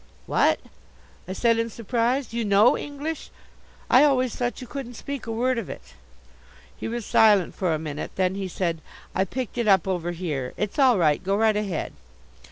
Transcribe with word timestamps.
"What!" 0.25 0.59
I 1.27 1.33
said 1.33 1.59
in 1.59 1.69
surprise. 1.69 2.33
"You 2.33 2.43
know 2.43 2.75
English? 2.75 3.29
I 3.87 4.03
always 4.03 4.33
thought 4.35 4.59
you 4.59 4.65
couldn't 4.65 4.95
speak 4.95 5.27
a 5.27 5.31
word 5.31 5.59
of 5.59 5.69
it." 5.69 5.93
He 6.75 6.87
was 6.87 7.05
silent 7.05 7.53
for 7.53 7.71
a 7.71 7.77
minute. 7.77 8.13
Then 8.15 8.33
he 8.33 8.47
said: 8.47 8.81
"I 9.13 9.25
picked 9.25 9.59
it 9.59 9.67
up 9.67 9.87
over 9.87 10.09
here. 10.13 10.53
It's 10.57 10.79
all 10.79 10.97
right. 10.97 11.23
Go 11.23 11.35
right 11.37 11.55
ahead." 11.55 11.93